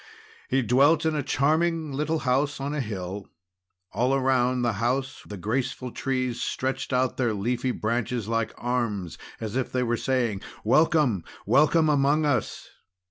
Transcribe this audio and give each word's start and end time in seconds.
He 0.49 0.63
dwelt 0.63 1.05
in 1.05 1.13
a 1.15 1.21
charming 1.21 1.93
little 1.93 2.17
house 2.25 2.59
on 2.59 2.73
a 2.73 2.81
hill. 2.81 3.27
All 3.91 4.15
around 4.15 4.63
the 4.63 4.73
house 4.81 5.21
the 5.27 5.37
graceful 5.37 5.91
trees 5.91 6.41
stretched 6.41 6.91
out 6.91 7.17
their 7.17 7.35
leafy 7.35 7.69
branches 7.69 8.27
like 8.27 8.51
arms, 8.57 9.19
as 9.39 9.55
if 9.55 9.71
they 9.71 9.83
were 9.83 9.97
saying: 9.97 10.41
"Welcome! 10.63 11.23
Welcome 11.45 11.87
among 11.87 12.25
us!" 12.25 12.67